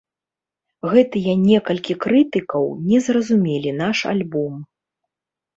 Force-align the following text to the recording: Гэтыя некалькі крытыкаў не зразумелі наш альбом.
Гэтыя 0.93 1.33
некалькі 1.49 1.93
крытыкаў 2.05 2.65
не 2.89 3.03
зразумелі 3.09 3.75
наш 3.83 3.97
альбом. 4.15 4.53